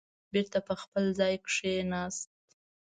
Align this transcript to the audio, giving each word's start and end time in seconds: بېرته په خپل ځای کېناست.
بېرته 0.31 0.59
په 0.67 0.73
خپل 0.81 1.03
ځای 1.19 1.33
کېناست. 1.47 2.29